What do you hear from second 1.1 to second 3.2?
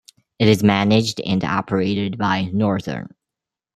and operated by Northern.